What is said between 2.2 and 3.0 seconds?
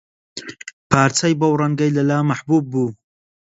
مەحبووب بوو